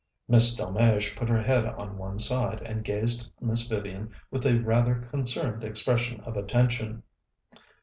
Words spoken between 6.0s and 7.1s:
of attention.